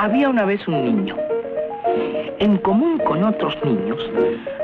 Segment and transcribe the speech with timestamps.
[0.00, 1.16] Había una vez un niño.
[2.38, 3.98] En común con otros niños,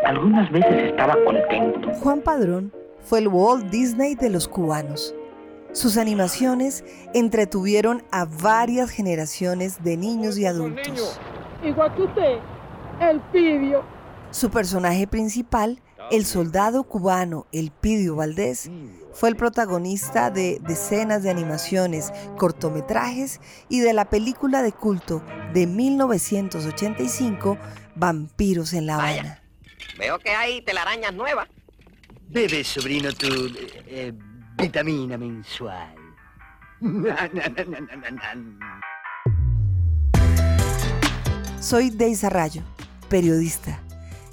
[0.06, 1.90] algunas veces estaba contento.
[1.94, 5.12] Juan Padrón fue el Walt Disney de los cubanos.
[5.72, 6.84] Sus animaciones
[7.14, 11.20] entretuvieron a varias generaciones de niños y adultos.
[11.64, 12.38] Igual que usted,
[13.00, 13.82] el pidio.
[14.34, 15.80] Su personaje principal,
[16.10, 18.68] el soldado cubano Elpidio Valdés,
[19.12, 25.68] fue el protagonista de decenas de animaciones, cortometrajes y de la película de culto de
[25.68, 27.58] 1985,
[27.94, 29.40] Vampiros en La Habana.
[29.96, 31.48] Veo que hay telarañas nuevas.
[32.28, 34.12] Bebe, sobrino, tu eh, eh,
[34.58, 35.94] vitamina mensual.
[41.60, 42.64] Soy Deisa Rayo,
[43.08, 43.80] periodista,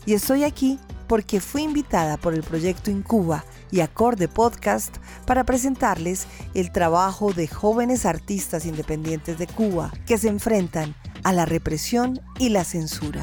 [0.06, 6.26] y estoy aquí porque fui invitada por el proyecto Incuba y Acorde Podcast para presentarles
[6.54, 12.50] el trabajo de jóvenes artistas independientes de Cuba que se enfrentan a la represión y
[12.50, 13.22] la censura.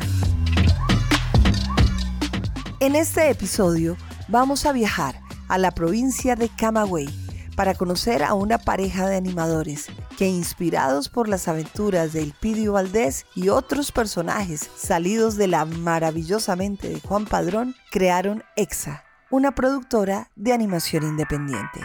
[2.80, 3.96] En este episodio
[4.28, 7.27] vamos a viajar a la provincia de Camagüey
[7.58, 13.26] para conocer a una pareja de animadores que inspirados por las aventuras de Elpidio Valdés
[13.34, 20.30] y otros personajes salidos de la maravillosa mente de Juan Padrón, crearon EXA, una productora
[20.36, 21.80] de animación independiente.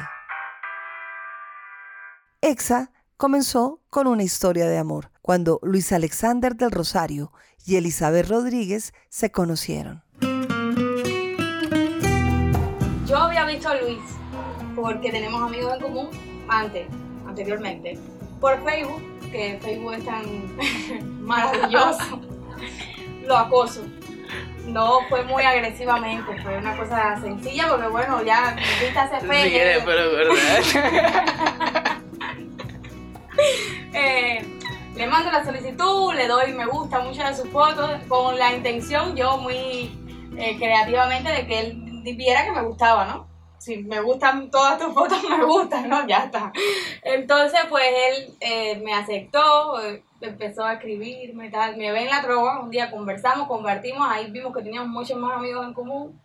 [2.42, 7.32] EXA comenzó con una historia de amor, cuando Luis Alexander del Rosario
[7.66, 10.04] y Elizabeth Rodríguez se conocieron.
[13.08, 14.23] Yo había visto a Luis
[14.76, 16.10] porque tenemos amigos en común
[16.48, 16.88] antes,
[17.28, 17.98] anteriormente,
[18.40, 19.02] por Facebook,
[19.32, 20.26] que Facebook es tan
[21.26, 22.22] maravilloso,
[23.26, 23.82] lo acoso.
[24.66, 29.44] No fue muy agresivamente, fue una cosa sencilla porque bueno, ya viste hace fe.
[29.44, 31.98] Sí, pero verdad.
[33.96, 34.44] Eh,
[34.96, 39.16] le mando la solicitud, le doy me gusta muchas de sus fotos, con la intención
[39.16, 39.92] yo muy
[40.38, 43.33] eh, creativamente de que él viera que me gustaba, ¿no?
[43.64, 46.06] Si me gustan todas tus fotos, me gustan, ¿no?
[46.06, 46.52] Ya está.
[47.02, 51.78] Entonces, pues él eh, me aceptó, eh, empezó a escribirme, tal.
[51.78, 55.38] Me ve en la trova, un día conversamos, compartimos, ahí vimos que teníamos muchos más
[55.38, 56.22] amigos en común.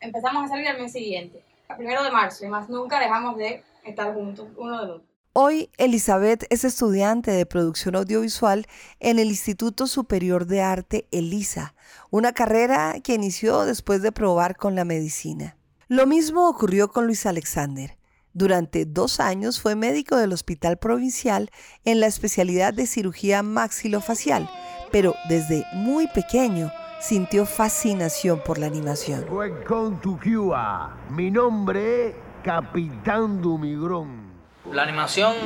[0.00, 3.62] Empezamos a salir al mes siguiente, el primero de marzo, y más nunca dejamos de
[3.84, 5.06] estar juntos, uno del otro.
[5.32, 8.66] Hoy Elizabeth es estudiante de producción audiovisual
[8.98, 11.76] en el Instituto Superior de Arte ELISA,
[12.10, 15.56] una carrera que inició después de probar con la medicina.
[15.94, 17.96] Lo mismo ocurrió con Luis Alexander.
[18.32, 21.52] Durante dos años fue médico del Hospital Provincial
[21.84, 24.50] en la especialidad de cirugía maxilofacial,
[24.90, 29.24] pero desde muy pequeño sintió fascinación por la animación.
[29.30, 30.96] Welcome to Cuba.
[31.10, 34.32] Mi nombre es Capitán Dumigrón.
[34.72, 35.36] La animación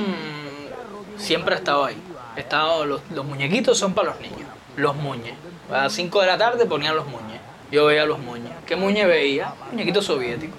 [1.19, 2.03] siempre ha estado ahí.
[2.37, 4.49] Ha estado, los, los muñequitos son para los niños.
[4.79, 5.35] Los muñes.
[5.69, 7.39] A las 5 de la tarde ponían los muñes.
[7.71, 8.48] Yo veía los muñes.
[8.69, 9.55] ¿Qué muñe veía?
[9.73, 10.55] Muñequitos soviéticos.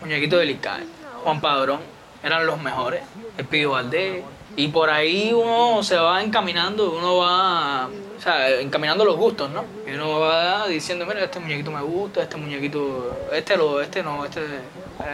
[0.00, 0.82] Muñequitos de Licay.
[1.22, 1.78] Juan Padrón.
[2.20, 3.02] Eran los mejores.
[3.38, 4.24] El Pío Valdés.
[4.56, 9.64] Y por ahí uno se va encaminando, uno va, o sea, encaminando los gustos, ¿no?
[9.86, 14.24] Y uno va diciendo, mira, este muñequito me gusta, este muñequito, este lo, este no,
[14.24, 14.40] este,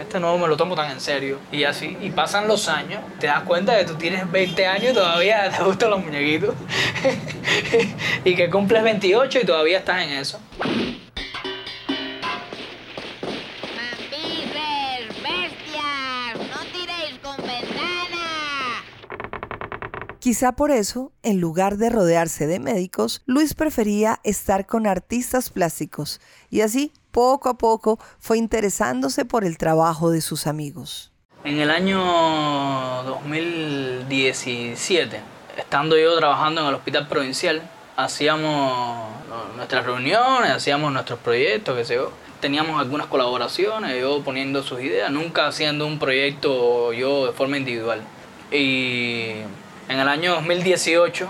[0.01, 1.39] este no me lo tomo tan en serio.
[1.53, 4.91] Y así, y pasan los años, te das cuenta de que tú tienes 20 años
[4.93, 6.55] y todavía te gustan los muñequitos.
[8.25, 10.41] y que cumples 28 y todavía estás en eso.
[20.29, 26.21] Quizá por eso, en lugar de rodearse de médicos, Luis prefería estar con artistas plásticos
[26.51, 31.13] y así, poco a poco, fue interesándose por el trabajo de sus amigos.
[31.45, 31.99] En el año
[33.05, 35.19] 2017,
[35.57, 37.63] estando yo trabajando en el hospital provincial,
[37.97, 39.09] hacíamos
[39.57, 42.13] nuestras reuniones, hacíamos nuestros proyectos, qué sé yo.
[42.43, 48.03] Teníamos algunas colaboraciones, yo poniendo sus ideas, nunca haciendo un proyecto yo de forma individual.
[48.53, 49.37] Y
[49.89, 51.29] en el año 2018,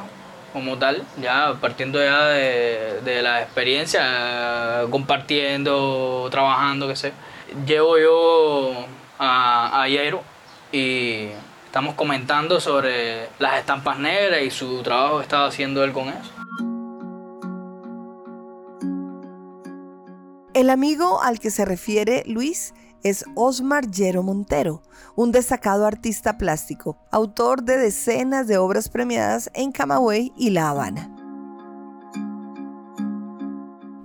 [0.52, 7.12] como tal, ya partiendo ya de, de la experiencia, compartiendo, trabajando, qué sé,
[7.66, 8.86] llevo yo
[9.18, 9.88] a, a
[10.72, 11.30] y
[11.68, 16.32] Estamos comentando sobre las estampas negras y su trabajo que estaba haciendo él con eso.
[20.54, 22.72] El amigo al que se refiere Luis
[23.02, 24.82] es Osmar Yero Montero,
[25.16, 31.14] un destacado artista plástico, autor de decenas de obras premiadas en Camagüey y La Habana.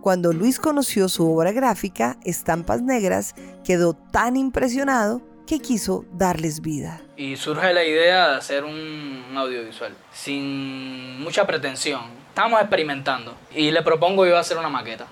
[0.01, 7.01] Cuando Luis conoció su obra gráfica, Estampas Negras, quedó tan impresionado que quiso darles vida.
[7.15, 12.01] Y surge la idea de hacer un audiovisual, sin mucha pretensión.
[12.29, 15.05] Estamos experimentando y le propongo yo hacer una maqueta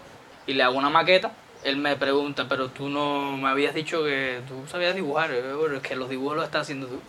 [0.47, 1.31] y le hago una maqueta.
[1.63, 5.95] Él me pregunta, pero tú no me habías dicho que tú sabías dibujar, es que
[5.95, 6.99] los dibujos los estás haciendo tú.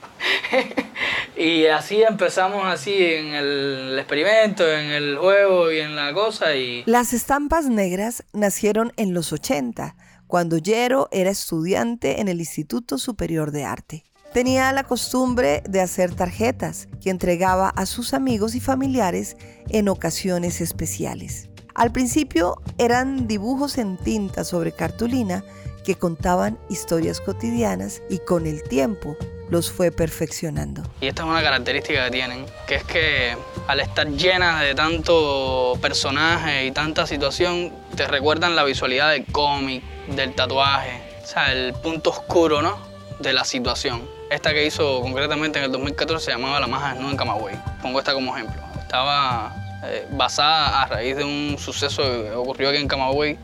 [1.40, 6.54] y así empezamos así en el experimento, en el juego y en la cosa.
[6.54, 6.82] Y...
[6.87, 9.96] Las estampas negras nacieron en los 80,
[10.26, 14.04] cuando Yero era estudiante en el Instituto Superior de Arte.
[14.32, 19.37] Tenía la costumbre de hacer tarjetas que entregaba a sus amigos y familiares
[19.69, 21.50] en ocasiones especiales.
[21.74, 25.42] Al principio eran dibujos en tinta sobre cartulina
[25.84, 29.16] que contaban historias cotidianas y con el tiempo
[29.48, 30.82] los fue perfeccionando.
[31.00, 33.36] Y esta es una característica que tienen, que es que
[33.66, 39.82] al estar llenas de tanto personaje y tanta situación, te recuerdan la visualidad del cómic,
[40.08, 42.78] del tatuaje, o sea, el punto oscuro, ¿no?
[43.18, 44.02] De la situación.
[44.30, 47.54] Esta que hizo concretamente en el 2014 se llamaba La Maja Desnuda en Camagüey.
[47.82, 48.62] Pongo esta como ejemplo.
[48.80, 53.38] Estaba eh, basada a raíz de un suceso que ocurrió aquí en Camagüey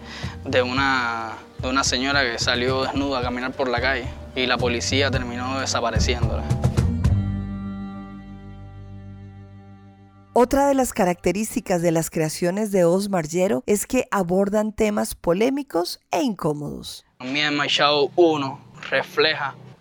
[0.44, 4.06] de una, de una señora que salió desnuda a caminar por la calle
[4.36, 6.44] y la policía terminó desapareciéndola.
[10.40, 15.98] Otra de las características de las creaciones de Osmar Yero es que abordan temas polémicos
[16.12, 17.04] e incómodos.
[17.18, 19.56] Mi Show 1 refleja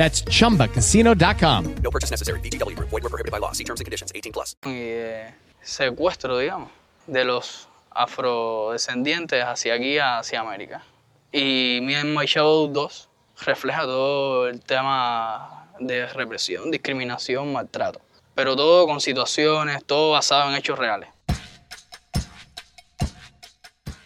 [0.00, 1.74] That's chumbacasino.com.
[1.82, 2.40] No purchase necessary.
[2.40, 2.74] BGW.
[2.88, 3.52] Void were prohibited by law.
[3.52, 4.56] See terms and conditions 18 plus.
[4.64, 5.30] Eh,
[5.62, 6.70] secuestro, digamos,
[7.06, 10.82] de los afrodescendientes hacia aquí, hacia América.
[11.30, 13.08] Y Me and My Shadow 2
[13.44, 18.00] refleja todo el tema de represión, discriminación, maltrato.
[18.34, 21.10] Pero todo con situaciones, todo basado en hechos reales.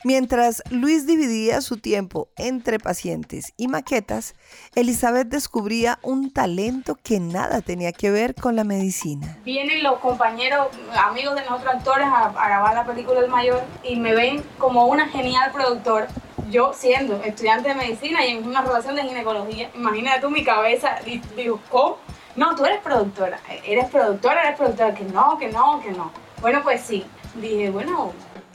[0.06, 4.34] Mientras Luis dividía su tiempo entre pacientes y maquetas,
[4.74, 9.38] Elizabeth descubría un talento que nada tenía que ver con la medicina.
[9.46, 14.14] Vienen los compañeros, amigos de nosotros actores a, grabar la película El Mayor y me
[14.14, 16.08] ven como una genial productora.
[16.50, 20.96] Yo siendo estudiante de medicina y en una relación de ginecología, imagínate tú mi cabeza,
[21.34, 21.96] digo, ¿cómo?
[22.36, 26.12] No, tú eres productora, eres productora, eres productora, que no, que no, que no.
[26.42, 28.12] Bueno, pues sí, dije, bueno,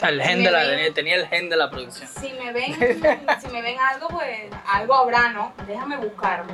[0.08, 2.10] el gen de la, tenía, el gen de la producción.
[2.20, 2.74] Si me ven,
[3.42, 5.54] si me ven algo, pues algo habrá, ¿no?
[5.68, 6.54] Déjame buscarlo.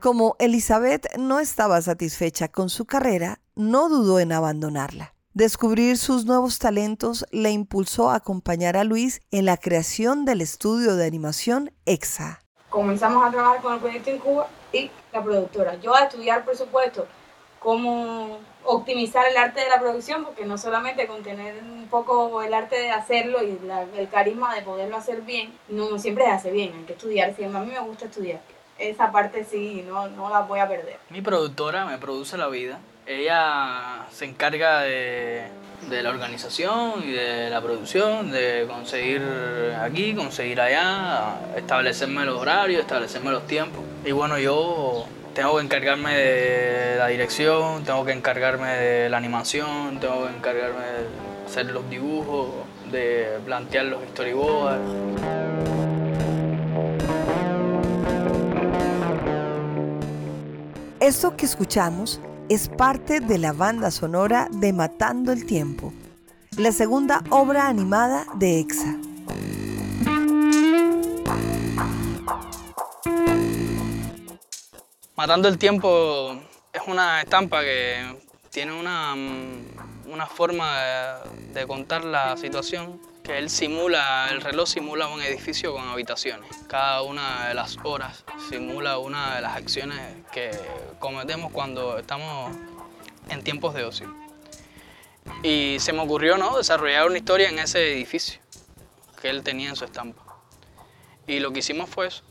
[0.00, 5.14] Como Elizabeth no estaba satisfecha con su carrera, no dudó en abandonarla.
[5.34, 10.96] Descubrir sus nuevos talentos le impulsó a acompañar a Luis en la creación del estudio
[10.96, 12.40] de animación EXA.
[12.68, 15.76] Comenzamos a trabajar con el proyecto en Cuba y la productora.
[15.76, 17.06] Yo a estudiar, por supuesto,
[17.60, 22.52] cómo optimizar el arte de la producción, porque no solamente con tener un poco el
[22.52, 23.58] arte de hacerlo y
[23.96, 27.58] el carisma de poderlo hacer bien, no, siempre se hace bien, hay que estudiar siempre.
[27.58, 28.40] A mí me gusta estudiar.
[28.78, 30.98] Esa parte sí, no, no la voy a perder.
[31.10, 32.80] Mi productora me produce la vida.
[33.06, 35.44] Ella se encarga de,
[35.88, 39.22] de la organización y de la producción, de conseguir
[39.82, 43.82] aquí, conseguir allá, establecerme los horarios, establecerme los tiempos.
[44.04, 50.00] Y bueno, yo tengo que encargarme de la dirección, tengo que encargarme de la animación,
[50.00, 52.50] tengo que encargarme de hacer los dibujos,
[52.90, 54.80] de plantear los storyboards.
[61.00, 65.92] Esto que escuchamos es parte de la banda sonora de Matando el Tiempo,
[66.56, 69.09] la segunda obra animada de EXA.
[75.20, 76.34] Matando el tiempo
[76.72, 78.16] es una estampa que
[78.48, 79.12] tiene una,
[80.06, 81.20] una forma
[81.52, 86.48] de, contar la situación que él simula, el reloj simula un edificio con habitaciones.
[86.68, 90.00] Cada una de las horas simula una de las acciones
[90.32, 90.52] que
[90.98, 92.56] cometemos cuando estamos
[93.28, 94.16] en tiempos de ocio.
[95.42, 96.56] Y se me ocurrió ¿no?
[96.56, 98.40] desarrollar una historia en ese edificio
[99.20, 100.22] que él tenía en su estampa.
[101.26, 102.22] Y lo que hicimos fue eso,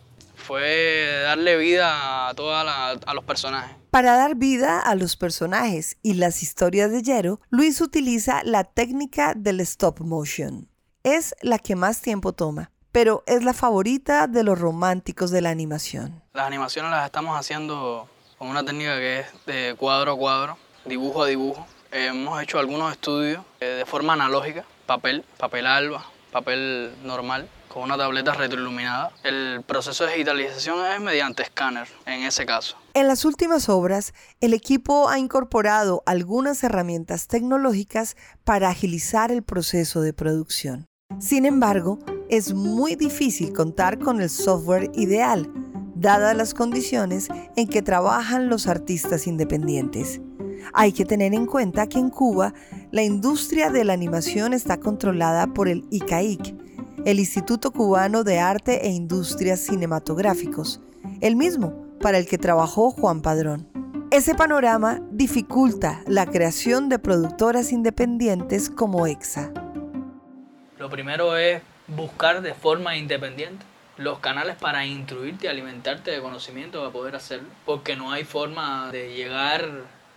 [0.50, 3.76] fue darle vida a, toda a los personajes.
[3.92, 9.36] Para dar vida a los personajes y las historias de Yero, Luis utiliza la técnica
[9.36, 10.68] del stop motion.
[11.04, 15.52] Es la que más tiempo toma, pero es la favorita de los románticos de la
[15.52, 16.24] animación.
[16.34, 21.22] Las animaciones las estamos haciendo con una técnica que es de cuadro a cuadro, dibujo
[21.22, 21.68] a dibujo.
[21.92, 27.98] Hemos hecho algunos estudios eh, de forma analógica, papel, papel alba, papel normal, con una
[27.98, 29.12] tableta retroiluminada.
[29.24, 32.76] El proceso de digitalización es mediante escáner, en ese caso.
[32.94, 40.02] En las últimas obras, el equipo ha incorporado algunas herramientas tecnológicas para agilizar el proceso
[40.02, 40.86] de producción.
[41.20, 42.00] Sin embargo,
[42.30, 45.52] es muy difícil contar con el software ideal,
[45.96, 50.22] dadas las condiciones en que trabajan los artistas independientes.
[50.74, 52.54] Hay que tener en cuenta que en Cuba
[52.92, 56.69] la industria de la animación está controlada por el ICAIC,
[57.06, 60.82] el Instituto Cubano de Arte e Industrias Cinematográficos,
[61.22, 63.68] el mismo para el que trabajó Juan Padrón.
[64.12, 69.52] Ese panorama dificulta la creación de productoras independientes como EXA.
[70.78, 73.66] Lo primero es buscar de forma independiente
[73.98, 79.14] los canales para instruirte alimentarte de conocimiento para poder hacerlo, porque no hay forma de
[79.14, 79.68] llegar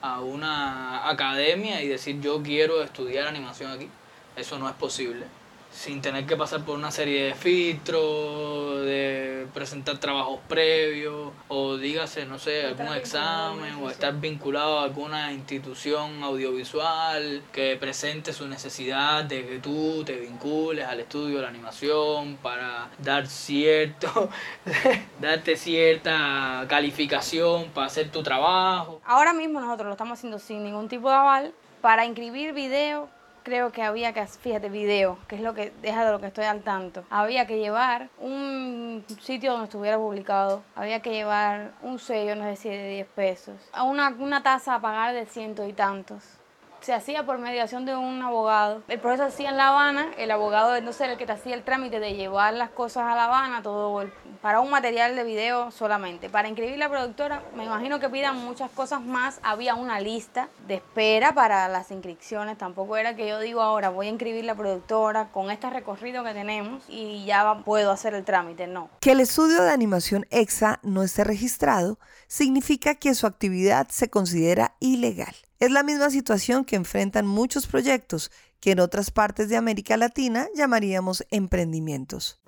[0.01, 3.89] a una academia y decir yo quiero estudiar animación aquí.
[4.37, 5.27] Eso no es posible
[5.73, 12.27] sin tener que pasar por una serie de filtros, de presentar trabajos previos, o dígase,
[12.27, 19.25] no sé, algún examen, o estar vinculado a alguna institución audiovisual que presente su necesidad
[19.25, 24.29] de que tú te vincules al estudio de la animación para dar cierto,
[25.21, 29.01] darte cierta calificación para hacer tu trabajo.
[29.05, 33.09] Ahora mismo nosotros lo estamos haciendo sin ningún tipo de aval para inscribir video
[33.43, 36.45] creo que había que, fíjate, video, que es lo que deja de lo que estoy
[36.45, 37.05] al tanto.
[37.11, 42.57] Había que llevar un sitio donde estuviera publicado, había que llevar un sello, no sé
[42.57, 46.42] si de 10 pesos, a una, una tasa a pagar de ciento y tantos
[46.83, 48.83] se hacía por mediación de un abogado.
[48.89, 51.55] El proceso se hacía en La Habana, el abogado entonces era el que te hacía
[51.55, 54.05] el trámite de llevar las cosas a La Habana, todo
[54.43, 56.29] para un material de video solamente.
[56.29, 59.39] Para inscribir la productora, me imagino que pidan muchas cosas más.
[59.45, 62.59] Había una lista de espera para las inscripciones.
[62.59, 66.33] Tampoco era que yo digo ahora voy a inscribir la productora con este recorrido que
[66.33, 68.67] tenemos y ya puedo hacer el trámite.
[68.67, 68.91] No.
[69.01, 74.75] Que el estudio de animación EXA no esté registrado significa que su actividad se considera
[74.81, 75.35] ilegal.
[75.63, 80.49] Es la misma situación que enfrentan muchos proyectos que en otras partes de América Latina
[80.57, 82.41] llamaríamos emprendimientos.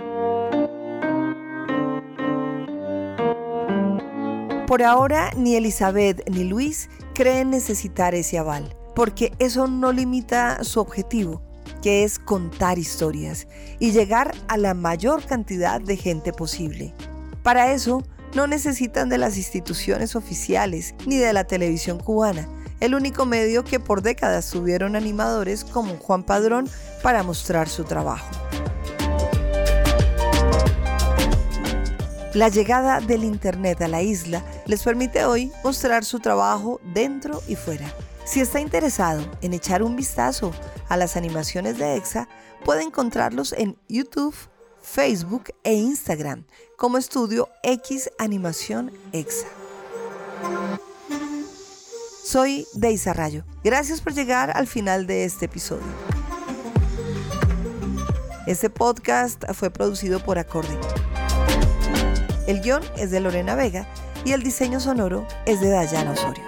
[4.66, 10.80] Por ahora, ni Elizabeth ni Luis creen necesitar ese aval, porque eso no limita su
[10.80, 11.40] objetivo,
[11.82, 13.46] que es contar historias
[13.78, 16.92] y llegar a la mayor cantidad de gente posible.
[17.44, 18.02] Para eso,
[18.34, 22.48] no necesitan de las instituciones oficiales ni de la televisión cubana,
[22.80, 26.68] el único medio que por décadas tuvieron animadores como Juan Padrón
[27.02, 28.26] para mostrar su trabajo.
[32.34, 37.54] La llegada del Internet a la isla les permite hoy mostrar su trabajo dentro y
[37.54, 37.86] fuera.
[38.24, 40.52] Si está interesado en echar un vistazo
[40.88, 42.28] a las animaciones de EXA,
[42.64, 44.34] puede encontrarlos en YouTube,
[44.82, 46.44] Facebook e Instagram
[46.76, 49.46] como estudio X Animación EXA.
[52.24, 53.44] Soy Deisa Rayo.
[53.62, 55.84] Gracias por llegar al final de este episodio.
[58.46, 60.78] Este podcast fue producido por Acorde.
[62.46, 63.86] El guion es de Lorena Vega
[64.24, 66.42] y el diseño sonoro es de Dayana Osorio.